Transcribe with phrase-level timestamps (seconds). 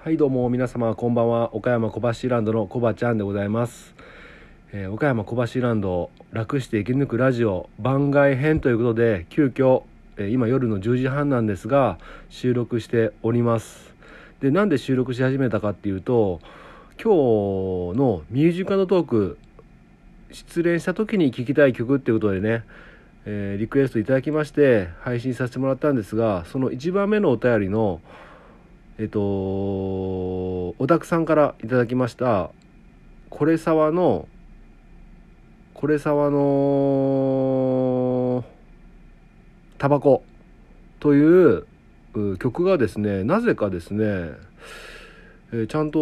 [0.00, 1.56] はいどうも皆様こんばんは。
[1.56, 3.96] 岡山小橋ランドのコバちゃんでございます、
[4.72, 9.82] えー岡山小橋ランド楽して生き抜くラジオ番外編ということで急遽、
[10.16, 11.98] えー今夜の10時半なんですが
[12.30, 13.92] 収録しております。
[14.40, 16.40] でなんで収録し始めたかっていうと
[17.02, 19.36] 今日のミュージカルトーク
[20.30, 22.62] 失恋した時に聴きたい曲っていうことでね
[23.26, 28.00] えーリクエストいただきまして配信させてもらったんですがその1番目のお便りの
[29.00, 32.50] えっとオタクさんからいただきました
[33.30, 34.26] これさわの
[35.72, 38.44] これさわの
[39.78, 40.24] タバコ
[40.98, 41.64] という
[42.40, 44.32] 曲がですねなぜかですね、
[45.52, 46.00] えちゃんと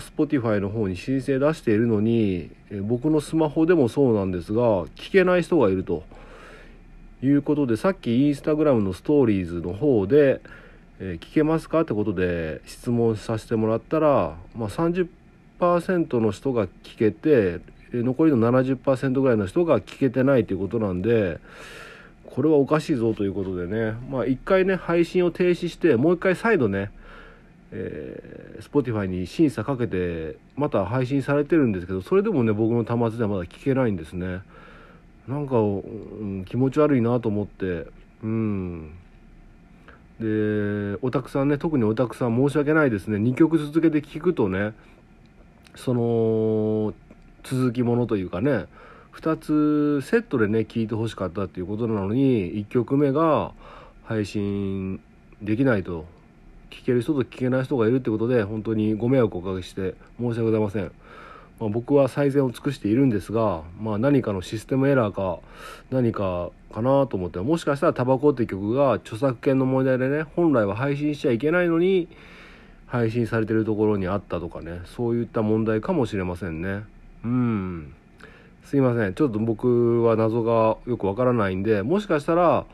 [0.00, 6.02] Spotify の方に申請出しているのに、え僕のスマホでもそうなんですが聞けない人がいると
[7.22, 10.40] いうことでさっきインスタグラムのストーリーズの方で、
[11.00, 11.82] えー聞けますか？
[11.82, 15.08] ってことで質問させてもらったら、まあ、30%
[16.20, 17.60] の人が聞けて
[17.92, 21.38] 残りの70%ぐらいの人が聞けてないということなんで
[22.24, 23.94] これはおかしいぞということでね。
[24.10, 26.90] まあ一回ね配信を停止してもう一回再度ね
[27.72, 34.40] えー、Spotify に審査かけてまた配信されてるんですけどそれでもね僕の端末ではまだ聞けないんですね。
[35.26, 37.86] なんか、うん気持ち悪いなと思って
[38.22, 38.92] うん。
[40.20, 43.18] でオタクさんね特にオタクさん申し訳ないですね。
[43.18, 44.72] 2曲続けて聴くとね
[45.74, 46.94] その
[47.44, 48.66] 続きものというかね
[49.14, 53.52] 2つセットでね聴いてほしかったっていうことなのに1曲目が
[54.04, 55.00] 配信
[55.42, 56.06] できないと。
[56.68, 60.90] 聞ける人と聞けない人がいるってことで本当にご迷惑をおかけして申し訳ございません、
[61.58, 65.40] まあ、僕は最善を尽くしているんですが、まあ、何かのシステムエラーか
[65.90, 72.08] 何かかなと思ってもしかしたら「タバコ」って曲が著作権の問題でね本来は配信しちゃいけないのに
[72.86, 76.84] 配信されてるところにあったとかねそういった問題かもしれませんね。
[77.24, 77.92] うん。
[78.64, 79.14] すいません。
[79.14, 82.66] ちょっと僕は謎がよくわからないんでもしかしたら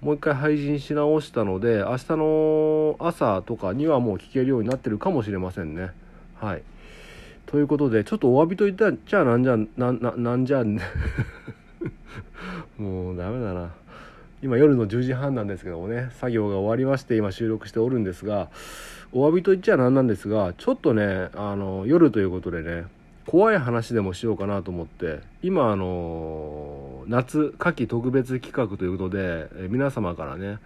[0.00, 5.90] もう一回配信し直したので明日の朝とかにはもう聞けるようになってるかもしれませんね。
[6.36, 6.62] はい。
[7.46, 10.62] ということでちょっとお詫びといったらじゃあなんじゃなななんじゃ
[12.76, 13.70] もうダメだな。
[14.42, 18.50] 今夜の10時半なんですけどもね作業が終わりまして今収録しておるんですが
[19.12, 22.84] お詫びと言っちゃなんなんですがちょっとねあの夜ということでね
[23.26, 30.58] 怖い話でもしようかなと思って今あの夏夏季特別企画ということで皆様からね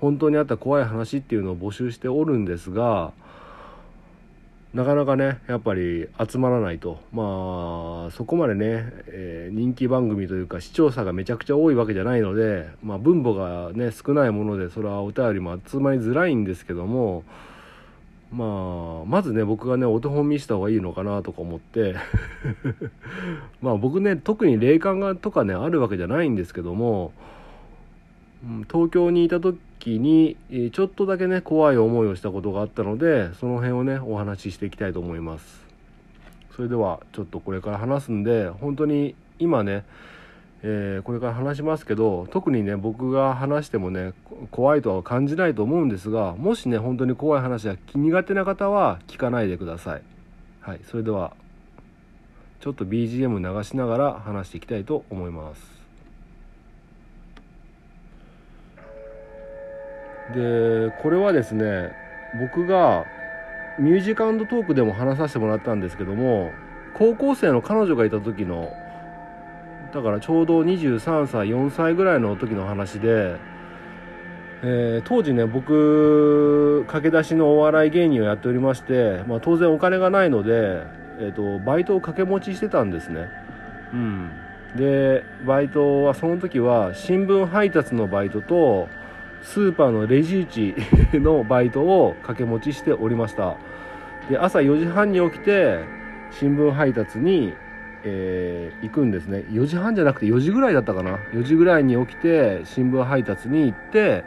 [0.00, 3.12] 本当にあった怖い話っていうのを募集しておるんですが
[4.74, 7.00] なかなかねやっぱり集まらないと。
[7.12, 17.24] まあそこまでね、えー人気番組というか視聴者がめちゃくちゃ多いわけじゃないので、まあ、分母がね少ないものでそれはお便りも集まりづらいんですけども
[18.30, 21.96] まあまずね僕がねお手本見した方がいいのかなとか思って。
[23.62, 27.12] まあ僕ね特に霊感がとかねあるわけじゃないんですけども、
[28.70, 30.36] 東京にいた時に
[30.72, 35.64] ちょっとだけね怖い思いをしたことがあったのでその辺をねお話ししていきたいと思います。
[36.54, 39.84] それではちょっとこれから話すんで本当に今ね
[40.62, 44.12] えーこれから話しますけど特にね僕が話してもね
[44.50, 50.02] 怖いとは感じないと思うんですがもしね本当に怖い話が苦手な方は聞かないでください。
[50.60, 51.32] はいそれでは
[52.60, 55.62] ちょっと BGM 流しながら話していきたいと思います。
[60.34, 61.92] でこれはですね
[62.38, 63.06] 僕が
[63.78, 66.52] ミュージカルトークでも話させてもらったんですけども
[66.94, 68.72] 高校生の彼女がいた時の
[69.92, 73.36] だからちょうど23歳4歳ぐらいの時の話で、
[74.62, 80.82] えー当時ね僕駆け出しのお笑い芸人をやっておりまして、まあ、当然お金がないので、
[81.20, 83.28] えー、とバイトを掛け持ちしてたんですね。
[83.92, 84.30] うん。
[84.76, 88.88] でバイトはその時は新聞配達のバイトと
[89.42, 90.74] スーパーのレジ打ち
[91.14, 93.56] のバイトを掛け持ちしておりました。
[94.28, 95.78] で朝4時半に起きて
[96.30, 97.54] 新聞配達に
[98.04, 99.44] えー行くんですね。
[99.50, 101.18] 4時半じゃなくて4時ぐらいだったかな。
[101.32, 104.24] 4時ぐらいに起きて新聞配達に行って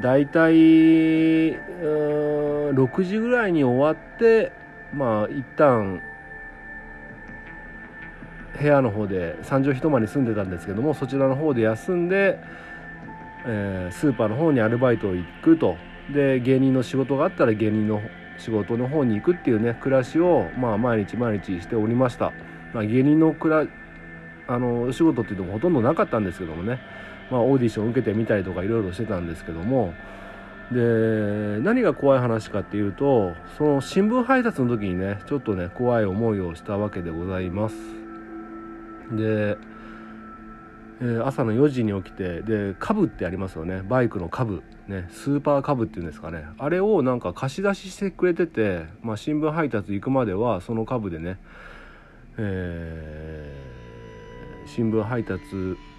[0.00, 4.52] だいたい6時ぐらいに終わって
[4.92, 6.02] まあ一旦
[8.60, 12.40] 部屋の方で三畳一間に住んでたんですけどもそちらの方で休んで、
[13.48, 15.76] えースーパーの方にアルバイトを行くと。
[16.12, 18.00] で芸人の仕事があったら芸人の
[18.38, 22.32] 仕事の方に行くっていうね暮らしを、まあ、毎日毎日しておりました、
[22.72, 23.66] まあ、芸人のくら
[24.46, 26.80] あのお仕事っていうのもほとんどなかったんですけどもね、
[27.30, 29.92] まあ、オーディション受けてみたりとかいろいろしてたんですけども。
[30.72, 30.76] で
[31.62, 37.74] 何が怖い話かっていうとその新聞配達の時にねちょっとね怖い思いをしたわけでございます。
[39.10, 39.56] で、
[41.00, 43.82] えー、朝の4時に起きてでカブってありますよね。
[43.82, 44.62] バイクのカブ。
[44.88, 46.44] ねスーパーカブっていうんですかね。
[46.58, 51.38] あれをなんか貸し出ししてくれてて、まあ、新聞配達行くまではそのカブでね、
[52.36, 55.42] えー、新聞配達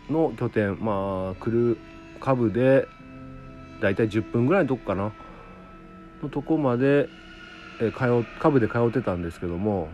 [0.09, 1.77] の拠点まあ来る
[2.19, 2.87] カブで
[3.81, 5.13] 大体10分ぐらいのとこかな。
[6.21, 7.07] のとこまで、
[7.81, 9.87] え通カブで通ってたんですけども。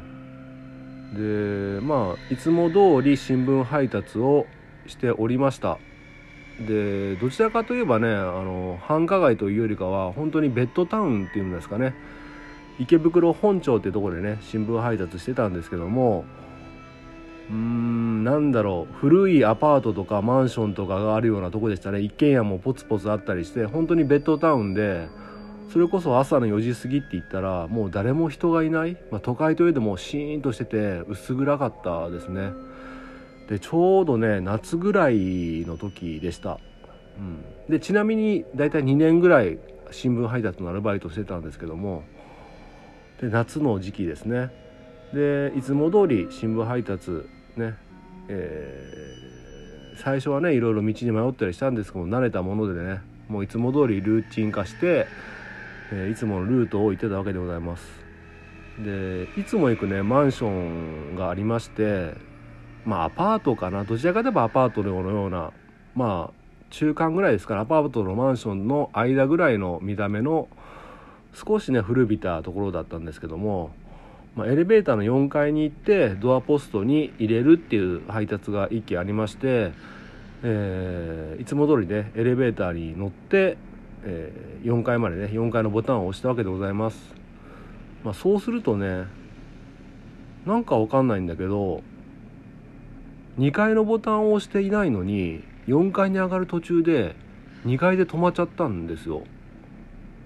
[1.14, 4.48] でまあいつも通り新聞配達を
[4.88, 5.78] しておりました。
[6.60, 11.94] でどちらかといえばねあの繁華街というよりかは本当にベッドタウンっていうんですかね。
[12.80, 16.26] 池袋本町っていうとこでね新聞配達してたんですけども
[17.50, 22.00] うーんなんだろう古いアパートとかマンションとかがあるようなとこでしたね。
[22.02, 25.08] 一軒家もポツポツあったりして本当にベッドタウンで
[25.72, 32.52] それこそ朝の4時過ぎって言ったらもう誰も人がいない、まあ、都会といえどもシーンとしてて薄暗かったですね。
[33.48, 36.60] でちょうどね夏ぐらいの時でした、
[37.18, 39.60] うん、でちなみに大体2年ぐらい
[39.92, 42.04] 新聞配達のアルバイトしてたんですけども
[43.22, 44.52] で夏の時期ですね。
[45.14, 47.12] でいつも通り新聞配達
[47.56, 47.76] ね
[48.28, 55.08] えー、最初はねいろいろ道に迷ったりしたんですけども慣れたものでねもういつも通りルーチン化して、
[55.92, 57.84] えー、いつものルートを行ってたわけでございます。
[58.80, 62.14] でいつも行くねマンションがありまして
[62.86, 63.84] まあアパートかな。
[63.84, 65.52] どちらかといえばアパートのような
[65.96, 66.34] まあ
[66.70, 70.48] 中間ぐらいですからアパートのマンションの間ぐらいの見た目の
[71.34, 73.72] 少しね古びたところだったんですけども
[74.36, 79.72] まあ、エレベーターの4階に行ってドアポストに入れるっていう配達が1機ありまして、
[80.44, 83.58] えー、いつも通りねエレベーターに乗って、
[84.04, 86.98] えー、4階までね4階のボタンを押したわけでございます、
[88.04, 89.06] まあ、そうするとね
[90.46, 91.82] なんかわかんないんだけど
[93.38, 97.16] 2階のボタンを押していないのに4階に上がる途中で
[97.66, 99.24] 2階で止まっちゃったんですよ。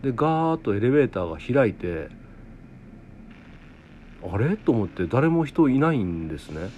[0.04, 2.10] でガーッとエレベーターが開いて
[4.24, 4.58] あれ？
[4.58, 6.70] と思って誰も人いないんですね。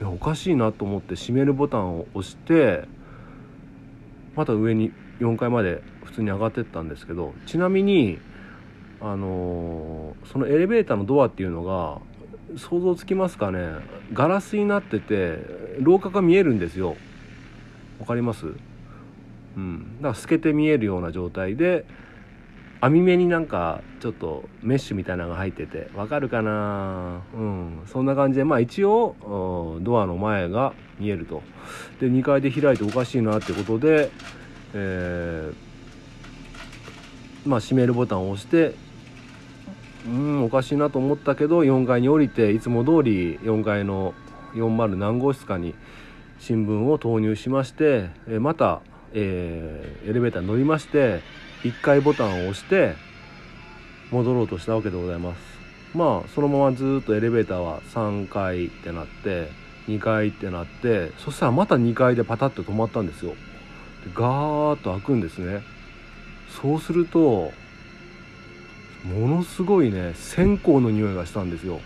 [0.00, 2.88] いやおかしいなと思って閉めるボタンを押して
[4.34, 8.18] また上に4階まで普通に上がってったんですけどちなみに
[9.00, 12.00] あのー、そのエレベーターのドアっていうのが
[12.56, 13.60] 想像つきますかね。
[14.12, 15.38] ガラスになってて
[15.80, 16.96] 廊下が見えるんですよ。
[18.00, 18.46] わかります？
[19.56, 19.96] うん。
[20.00, 21.84] だから透けて見えるような状態で
[22.80, 27.22] 網目になんかちょっとメッシュみたいなのが入っててわかるかな？
[27.34, 27.82] うん。
[27.86, 31.42] そんな感じでまあ一応ドアの前が見えると。
[32.00, 34.10] で2階で開いておかしいなってことで、
[34.74, 38.74] えー、まあ閉めるボタンを押して
[40.06, 44.14] うんおかしいなと思ったけど4階に降りていつも通り4階の
[44.54, 45.74] 40何号室かに
[46.38, 48.10] 新聞を投入しまして
[48.40, 48.80] また、
[49.12, 51.20] えー、エレベーターに乗りまして
[51.62, 52.96] 1回ボタンを押して
[54.10, 55.38] 戻ろうとしたわけでございます。
[55.94, 59.50] まあそのままずっとエレベーターは3階ってなって
[59.88, 63.32] 2階ってなってそしたらまた2階でパタッと止まったんですよ。
[63.32, 63.36] で
[64.14, 65.62] ガーッと開くんですね。
[66.60, 67.52] そうすると
[69.04, 71.80] ものすごいね線香の匂いがしたんですよ。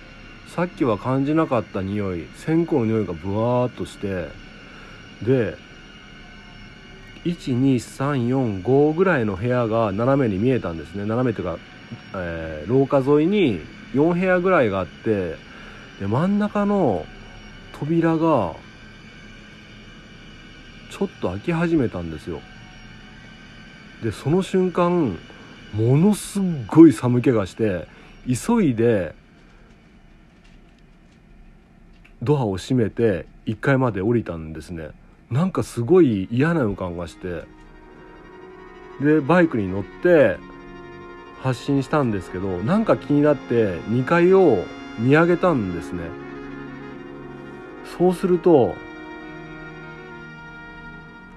[0.49, 4.29] さっきは感じなかった匂い線香の匂いがブワーッとして
[5.23, 5.57] で
[7.25, 11.05] 12345ぐらいの部屋が斜めに見えたんですね。
[11.05, 11.59] 斜めというか、
[12.15, 13.61] えー、廊下沿いに
[13.95, 15.37] 4部屋ぐらいがあって
[16.01, 17.07] で真ん中の
[17.73, 18.55] 扉が
[20.91, 22.41] ちょっと開き始めたんですよ。
[24.03, 25.19] でその瞬間
[25.75, 27.87] ものすごい寒気がして
[28.27, 29.15] 急いで
[32.23, 34.91] ドアを閉めて1階まで降りたんですね。
[35.31, 37.45] なんかすごい嫌な予感がして。
[39.01, 40.39] でバイクに乗って
[41.43, 44.65] 発進したんですけどなんか気になって2階を
[44.99, 46.01] 見上げたんですね。
[47.99, 48.75] そうすると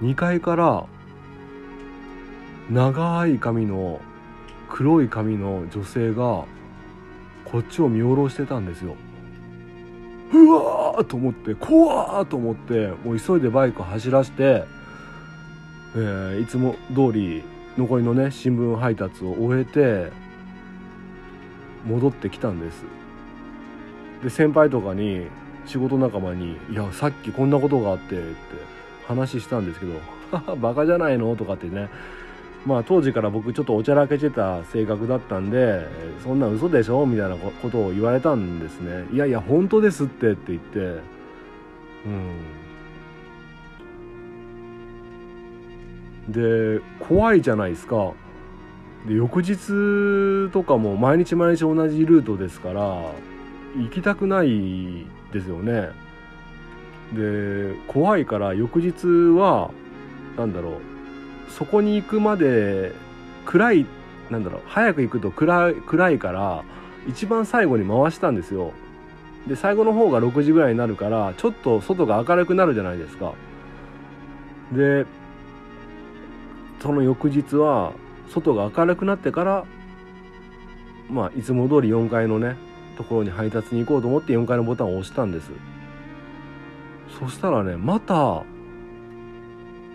[0.02, 0.86] 2階から
[2.70, 4.00] 長い髪の
[4.70, 6.44] 黒い髪の女性が
[7.44, 8.96] こっちを見下ろしてたんですよ
[10.32, 14.64] うわーと思って怖ーと思ってもう急いでバイク走らせて、
[15.96, 17.42] えー、いつも通り
[17.76, 20.12] 残りのね新聞配達を終えて
[21.86, 22.84] 戻ってきたんです
[24.22, 25.26] で先輩とかに
[25.66, 28.34] 仕事仲間に「いやさっきこんなことがあって」って
[29.08, 31.88] 話したんですけど「バカじゃないの?」とかってね
[32.66, 35.86] まあ当時から僕ちょっとおちゃらけてた性格だったんで
[36.22, 39.06] そんな嘘でしょみたいなことを言われたんですね。
[39.12, 40.78] いやいや本当ですってって言って。
[40.78, 42.08] う
[46.28, 46.32] ん。
[46.32, 48.12] で怖いじゃないですか。
[49.08, 55.88] で翌日とかも毎日毎日同じルートですから行きたくないですよね。
[57.14, 59.70] で怖いから翌日は
[60.36, 60.89] 何だろう。
[61.50, 62.92] そこに行くまで
[63.44, 63.86] 暗い
[64.30, 66.64] なんだろう早く行くと暗い暗いから
[67.08, 68.72] 一番最後に回したんですよ。
[69.46, 73.32] で最後の方が6時ぐらいになるからちょっと外が明るくなるじゃないですか。
[74.72, 75.06] で
[76.80, 77.92] その翌日は
[78.28, 79.64] 外が明るくなってから
[81.10, 82.56] まあいつも通り4階のね
[82.96, 85.50] ところに配達に行こうと思って4階のボタンを押したんです。
[87.18, 88.44] そしたらねまた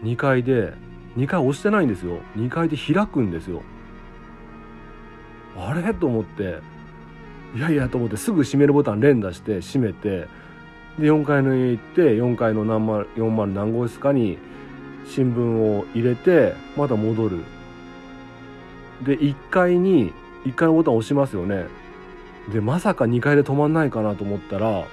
[0.03, 0.73] 2階で
[1.17, 2.19] 2階押してないんですよ。
[2.35, 3.61] 2階で開くんですよ。
[5.57, 5.93] あれ？
[5.93, 6.59] と思って。
[7.55, 10.27] いやいやと思ってすぐ閉めるボタン連打して閉めて
[10.99, 14.37] で4階の家行って4階の何丸40何号室かに
[15.07, 17.39] 新聞を入れてまた戻る。
[19.03, 20.11] で1階に
[20.43, 21.67] 1階のボタン押しますよね。
[22.51, 24.85] でまさか2階で止まんないかなと思ったら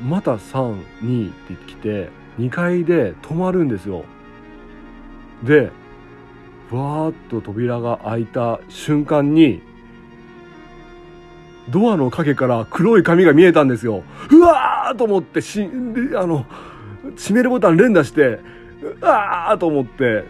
[0.00, 4.04] また32って来て2階で止まるんですよ。
[5.42, 5.70] で
[6.70, 9.62] わーっと扉が開いた瞬間に
[11.68, 15.68] ドアの陰から黒い髪が見えたんですようわーと思ってし
[16.16, 16.46] あの
[17.16, 18.38] 閉めるボタン連打して
[18.82, 20.24] うわーと思って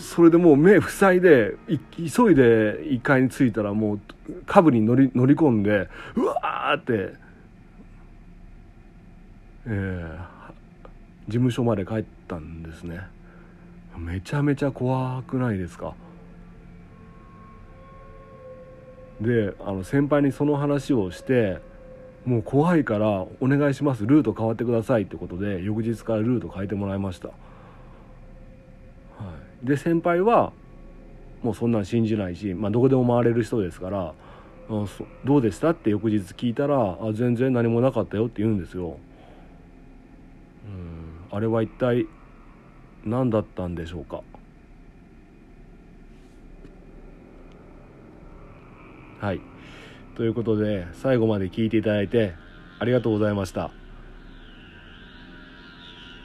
[0.00, 4.00] それでもう目塞いで急いで1階に着いたらもう
[4.46, 7.26] カブに乗り乗り込んでうわーって
[9.68, 10.18] えー、
[11.26, 13.00] 事務所まで帰ったんですね。
[13.98, 15.94] めちゃめちゃ怖くないですか？
[19.20, 21.58] であの先輩にその話をして
[22.26, 23.08] もう怖いから
[23.40, 27.34] お願いしますルート変わってくださいってことで翌日からルート変えてもらいました、は
[29.62, 30.52] い、で先輩は
[31.42, 34.12] もうそんなん信じないし、まあ、どこでも回れる人ですから
[34.68, 34.86] 「あ
[35.24, 38.98] どうでした?」って翌日聞いたら「あ全然何もなかったよ」って言うんですよ。
[40.66, 42.06] うんあれは一体
[43.06, 44.22] 何だったんでしょうか？
[49.20, 49.40] はい。
[50.16, 52.34] ということで最後まで聞いていただいて
[52.78, 53.70] ありがとうございました。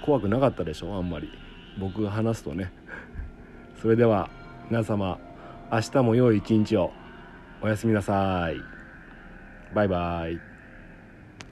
[0.03, 1.29] 怖くなかったでしょあんまり。
[1.79, 2.73] 僕が話すとね。
[3.81, 4.29] それでは
[4.69, 5.19] 皆様
[5.71, 6.91] 明日も良い一日を。
[7.61, 8.55] おやすみなさい。
[9.75, 10.50] バイバイ。